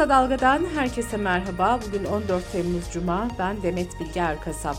[0.00, 1.80] Kısa Dalga'dan herkese merhaba.
[1.86, 3.28] Bugün 14 Temmuz Cuma.
[3.38, 4.76] Ben Demet Bilge Erkasap.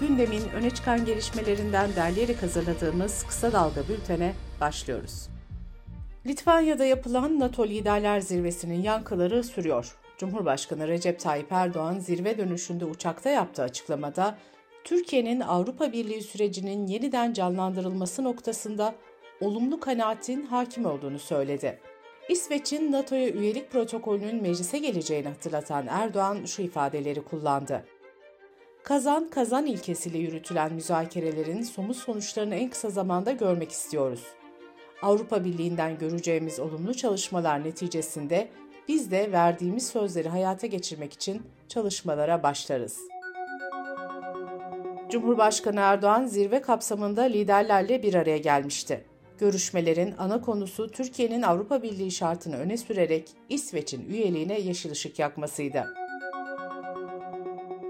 [0.00, 5.28] Gündemin öne çıkan gelişmelerinden derleyerek hazırladığımız Kısa Dalga bültene başlıyoruz.
[6.26, 9.96] Litvanya'da yapılan NATO Liderler Zirvesi'nin yankıları sürüyor.
[10.18, 14.38] Cumhurbaşkanı Recep Tayyip Erdoğan zirve dönüşünde uçakta yaptığı açıklamada
[14.84, 18.94] Türkiye'nin Avrupa Birliği sürecinin yeniden canlandırılması noktasında
[19.40, 21.80] olumlu kanaatin hakim olduğunu söyledi.
[22.30, 27.84] İsveç'in NATO'ya üyelik protokolünün meclise geleceğini hatırlatan Erdoğan şu ifadeleri kullandı.
[28.82, 34.24] Kazan kazan ilkesiyle yürütülen müzakerelerin somut sonuçlarını en kısa zamanda görmek istiyoruz.
[35.02, 38.48] Avrupa Birliği'nden göreceğimiz olumlu çalışmalar neticesinde
[38.88, 42.98] biz de verdiğimiz sözleri hayata geçirmek için çalışmalara başlarız.
[45.10, 49.09] Cumhurbaşkanı Erdoğan zirve kapsamında liderlerle bir araya gelmişti.
[49.40, 55.84] Görüşmelerin ana konusu Türkiye'nin Avrupa Birliği şartını öne sürerek İsveç'in üyeliğine yeşil ışık yakmasıydı.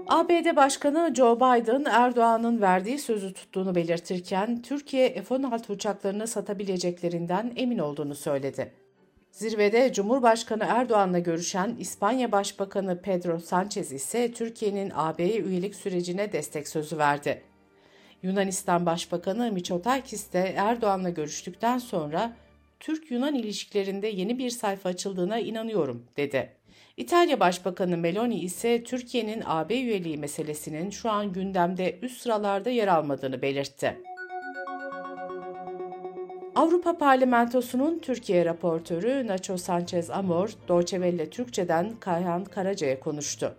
[0.07, 8.15] ABD Başkanı Joe Biden, Erdoğan'ın verdiği sözü tuttuğunu belirtirken Türkiye F-16 uçaklarını satabileceklerinden emin olduğunu
[8.15, 8.71] söyledi.
[9.31, 16.97] Zirvede Cumhurbaşkanı Erdoğan'la görüşen İspanya Başbakanı Pedro Sanchez ise Türkiye'nin AB'ye üyelik sürecine destek sözü
[16.97, 17.50] verdi.
[18.23, 22.33] Yunanistan Başbakanı Mitsotakis de Erdoğan'la görüştükten sonra
[22.79, 26.55] Türk-Yunan ilişkilerinde yeni bir sayfa açıldığına inanıyorum dedi.
[26.97, 33.41] İtalya Başbakanı Meloni ise Türkiye'nin AB üyeliği meselesinin şu an gündemde üst sıralarda yer almadığını
[33.41, 33.97] belirtti.
[36.55, 43.55] Avrupa Parlamentosu'nun Türkiye raportörü Nacho Sanchez Amor, Deutsche Welle Türkçe'den Kayhan Karaca'ya konuştu.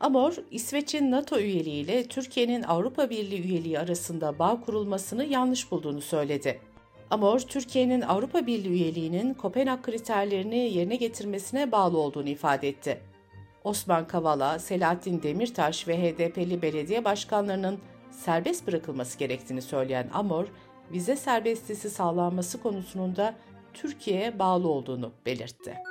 [0.00, 6.60] Amor, İsveç'in NATO üyeliğiyle Türkiye'nin Avrupa Birliği üyeliği arasında bağ kurulmasını yanlış bulduğunu söyledi.
[7.10, 13.00] Amor, Türkiye'nin Avrupa Birliği üyeliğinin Kopenhag kriterlerini yerine getirmesine bağlı olduğunu ifade etti.
[13.64, 17.78] Osman Kavala, Selahattin Demirtaş ve HDP'li belediye başkanlarının
[18.10, 20.46] serbest bırakılması gerektiğini söyleyen Amor,
[20.92, 23.34] vize serbestisi sağlanması konusunda da
[23.74, 25.87] Türkiye'ye bağlı olduğunu belirtti.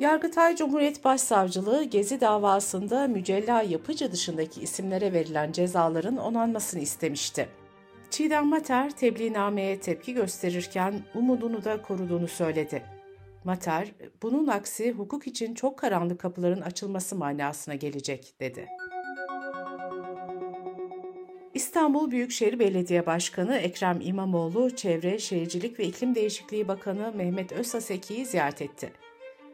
[0.00, 7.48] Yargıtay Cumhuriyet Başsavcılığı Gezi davasında Mücella Yapıcı dışındaki isimlere verilen cezaların onanmasını istemişti.
[8.10, 12.82] Çiğdem Mater tebliğnameye tepki gösterirken umudunu da koruduğunu söyledi.
[13.44, 13.88] Mater,
[14.22, 18.68] bunun aksi hukuk için çok karanlık kapıların açılması manasına gelecek, dedi.
[21.54, 28.62] İstanbul Büyükşehir Belediye Başkanı Ekrem İmamoğlu, Çevre, Şehircilik ve İklim Değişikliği Bakanı Mehmet Özsaseki'yi ziyaret
[28.62, 28.92] etti.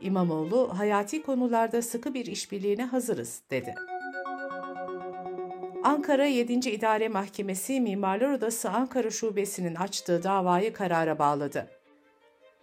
[0.07, 3.75] İmamoğlu, hayati konularda sıkı bir işbirliğine hazırız, dedi.
[5.85, 6.53] Ankara 7.
[6.53, 11.69] İdare Mahkemesi Mimarlar Odası Ankara Şubesi'nin açtığı davayı karara bağladı.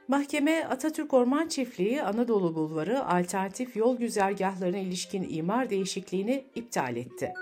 [0.08, 7.34] Mahkeme Atatürk Orman Çiftliği Anadolu Bulvarı alternatif yol güzergahlarına ilişkin imar değişikliğini iptal etti.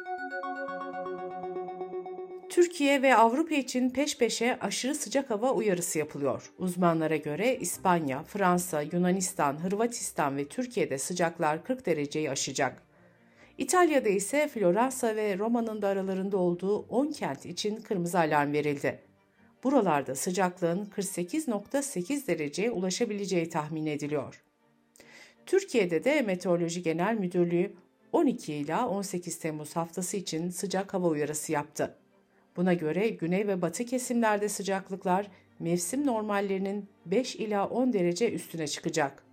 [2.51, 6.51] Türkiye ve Avrupa için peş peşe aşırı sıcak hava uyarısı yapılıyor.
[6.57, 12.83] Uzmanlara göre İspanya, Fransa, Yunanistan, Hırvatistan ve Türkiye'de sıcaklar 40 dereceyi aşacak.
[13.57, 18.99] İtalya'da ise Floransa ve Roma'nın da aralarında olduğu 10 kent için kırmızı alarm verildi.
[19.63, 24.43] Buralarda sıcaklığın 48.8 dereceye ulaşabileceği tahmin ediliyor.
[25.45, 27.73] Türkiye'de de Meteoroloji Genel Müdürlüğü
[28.11, 32.00] 12 ila 18 Temmuz haftası için sıcak hava uyarısı yaptı.
[32.57, 35.27] Buna göre güney ve batı kesimlerde sıcaklıklar
[35.59, 39.23] mevsim normallerinin 5 ila 10 derece üstüne çıkacak.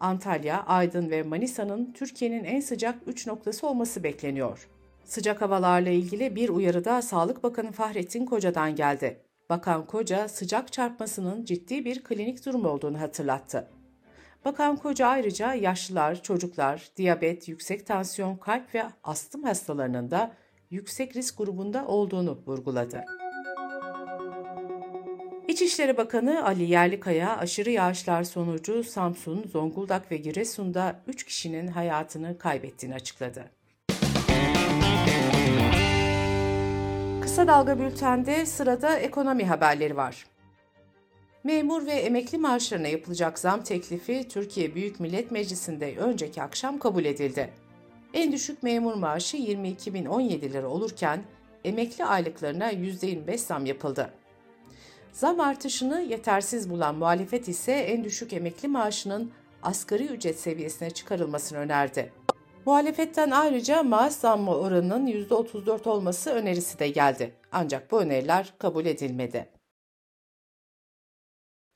[0.00, 4.68] Antalya, Aydın ve Manisa'nın Türkiye'nin en sıcak 3 noktası olması bekleniyor.
[5.04, 9.20] Sıcak havalarla ilgili bir uyarı da Sağlık Bakanı Fahrettin Koca'dan geldi.
[9.50, 13.68] Bakan Koca sıcak çarpmasının ciddi bir klinik durum olduğunu hatırlattı.
[14.44, 20.32] Bakan Koca ayrıca yaşlılar, çocuklar, diyabet, yüksek tansiyon, kalp ve astım hastalarının da
[20.70, 23.04] yüksek risk grubunda olduğunu vurguladı.
[25.48, 32.94] İçişleri Bakanı Ali Yerlikaya aşırı yağışlar sonucu Samsun, Zonguldak ve Giresun'da 3 kişinin hayatını kaybettiğini
[32.94, 33.50] açıkladı.
[37.22, 40.26] Kısa Dalga Bülten'de sırada ekonomi haberleri var.
[41.44, 47.50] Memur ve emekli maaşlarına yapılacak zam teklifi Türkiye Büyük Millet Meclisi'nde önceki akşam kabul edildi.
[48.16, 51.22] En düşük memur maaşı 22.017 lira olurken
[51.64, 54.10] emekli aylıklarına %25 zam yapıldı.
[55.12, 59.30] Zam artışını yetersiz bulan muhalefet ise en düşük emekli maaşının
[59.62, 62.12] asgari ücret seviyesine çıkarılmasını önerdi.
[62.66, 67.34] Muhalefetten ayrıca maaş zammı oranının %34 olması önerisi de geldi.
[67.52, 69.55] Ancak bu öneriler kabul edilmedi.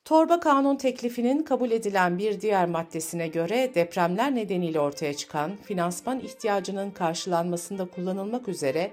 [0.05, 6.91] Torba kanun teklifinin kabul edilen bir diğer maddesine göre depremler nedeniyle ortaya çıkan finansman ihtiyacının
[6.91, 8.91] karşılanmasında kullanılmak üzere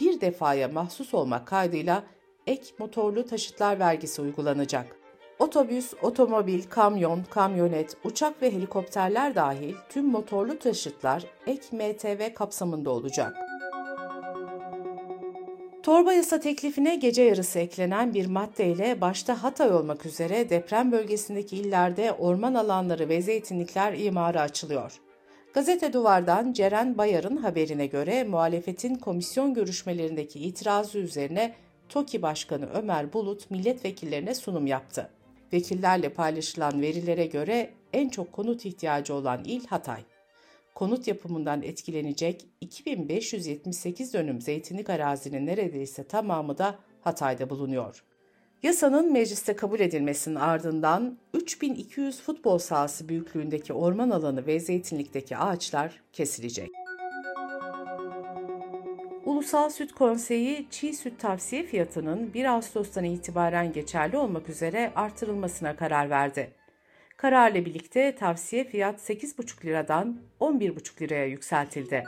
[0.00, 2.02] bir defaya mahsus olmak kaydıyla
[2.46, 4.96] ek motorlu taşıtlar vergisi uygulanacak.
[5.38, 13.36] Otobüs, otomobil, kamyon, kamyonet, uçak ve helikopterler dahil tüm motorlu taşıtlar ek MTV kapsamında olacak.
[15.84, 22.12] Torba yasa teklifine gece yarısı eklenen bir maddeyle başta Hatay olmak üzere deprem bölgesindeki illerde
[22.12, 25.00] orman alanları ve zeytinlikler imara açılıyor.
[25.54, 31.54] Gazete Duvar'dan Ceren Bayar'ın haberine göre muhalefetin komisyon görüşmelerindeki itirazı üzerine
[31.88, 35.10] TOKİ Başkanı Ömer Bulut milletvekillerine sunum yaptı.
[35.52, 40.00] Vekillerle paylaşılan verilere göre en çok konut ihtiyacı olan il Hatay
[40.74, 48.04] konut yapımından etkilenecek 2578 dönüm zeytinlik arazinin neredeyse tamamı da Hatay'da bulunuyor.
[48.62, 56.70] Yasanın mecliste kabul edilmesinin ardından 3200 futbol sahası büyüklüğündeki orman alanı ve zeytinlikteki ağaçlar kesilecek.
[59.24, 66.10] Ulusal Süt Konseyi çiğ süt tavsiye fiyatının 1 Ağustos'tan itibaren geçerli olmak üzere artırılmasına karar
[66.10, 66.52] verdi.
[67.24, 72.04] Kararla birlikte tavsiye fiyat 8,5 liradan 11,5 liraya yükseltildi.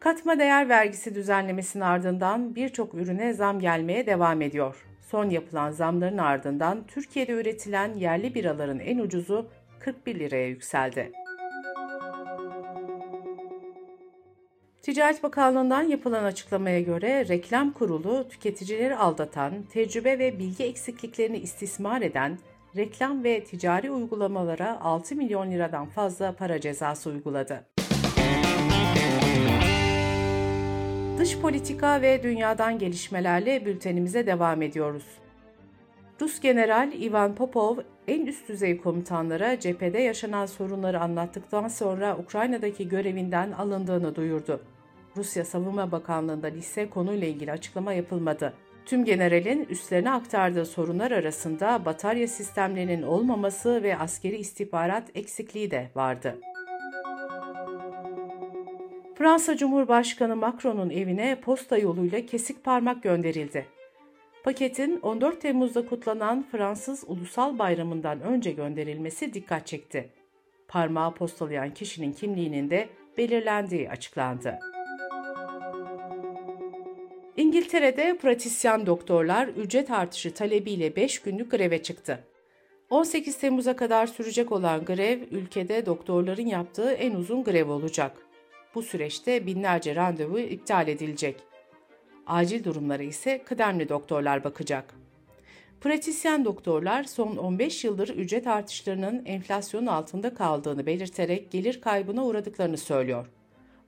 [0.00, 4.86] Katma değer vergisi düzenlemesinin ardından birçok ürüne zam gelmeye devam ediyor.
[5.00, 9.50] Son yapılan zamların ardından Türkiye'de üretilen yerli biraların en ucuzu
[9.80, 11.12] 41 liraya yükseldi.
[14.88, 22.38] Ticaret Bakanlığı'ndan yapılan açıklamaya göre reklam kurulu tüketicileri aldatan, tecrübe ve bilgi eksikliklerini istismar eden
[22.76, 27.66] reklam ve ticari uygulamalara 6 milyon liradan fazla para cezası uyguladı.
[31.18, 35.06] Dış politika ve dünyadan gelişmelerle bültenimize devam ediyoruz.
[36.20, 37.76] Rus General Ivan Popov
[38.06, 44.60] en üst düzey komutanlara cephede yaşanan sorunları anlattıktan sonra Ukrayna'daki görevinden alındığını duyurdu.
[45.16, 48.54] Rusya Savunma Bakanlığı'nda lise konuyla ilgili açıklama yapılmadı.
[48.86, 56.38] Tüm generalin üstlerine aktardığı sorunlar arasında batarya sistemlerinin olmaması ve askeri istihbarat eksikliği de vardı.
[59.14, 63.66] Fransa Cumhurbaşkanı Macron'un evine posta yoluyla kesik parmak gönderildi.
[64.44, 70.10] Paketin 14 Temmuz'da kutlanan Fransız Ulusal Bayramı'ndan önce gönderilmesi dikkat çekti.
[70.68, 72.88] Parmağı postalayan kişinin kimliğinin de
[73.18, 74.58] belirlendiği açıklandı.
[77.38, 82.24] İngiltere'de pratisyen doktorlar ücret artışı talebiyle 5 günlük greve çıktı.
[82.90, 88.16] 18 Temmuz'a kadar sürecek olan grev ülkede doktorların yaptığı en uzun grev olacak.
[88.74, 91.36] Bu süreçte binlerce randevu iptal edilecek.
[92.26, 94.94] Acil durumlara ise kıdemli doktorlar bakacak.
[95.80, 103.26] Pratisyen doktorlar son 15 yıldır ücret artışlarının enflasyon altında kaldığını belirterek gelir kaybına uğradıklarını söylüyor.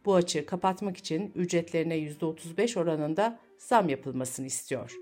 [0.05, 4.97] Bu açığı kapatmak için ücretlerine %35 oranında zam yapılmasını istiyor.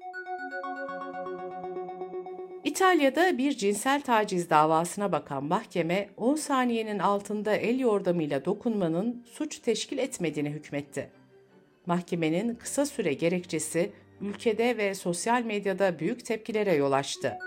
[2.64, 9.98] İtalya'da bir cinsel taciz davasına bakan mahkeme 10 saniyenin altında el yordamıyla dokunmanın suç teşkil
[9.98, 11.10] etmediğini hükmetti.
[11.86, 17.38] Mahkemenin kısa süre gerekçesi ülkede ve sosyal medyada büyük tepkilere yol açtı.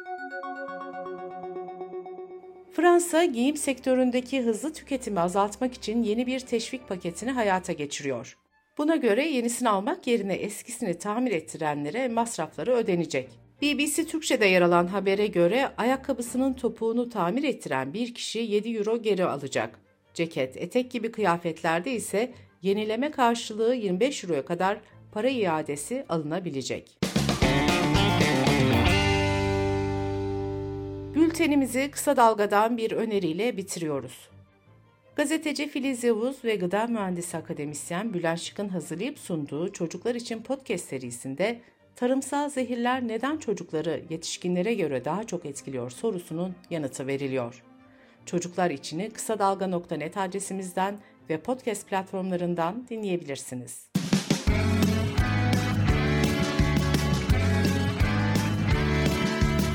[2.82, 8.38] Fransa, giyim sektöründeki hızlı tüketimi azaltmak için yeni bir teşvik paketini hayata geçiriyor.
[8.78, 13.30] Buna göre yenisini almak yerine eskisini tamir ettirenlere masrafları ödenecek.
[13.62, 19.26] BBC Türkçe'de yer alan habere göre ayakkabısının topuğunu tamir ettiren bir kişi 7 euro geri
[19.26, 19.80] alacak.
[20.14, 24.78] Ceket, etek gibi kıyafetlerde ise yenileme karşılığı 25 euroya kadar
[25.12, 27.01] para iadesi alınabilecek.
[31.42, 34.30] Bültenimizi kısa dalgadan bir öneriyle bitiriyoruz.
[35.16, 41.62] Gazeteci Filiz Yavuz ve gıda mühendisi akademisyen Bülent Şık'ın hazırlayıp sunduğu Çocuklar için Podcast serisinde
[41.96, 47.64] tarımsal zehirler neden çocukları yetişkinlere göre daha çok etkiliyor sorusunun yanıtı veriliyor.
[48.26, 53.91] Çocuklar içini kısa dalga.net adresimizden ve podcast platformlarından dinleyebilirsiniz.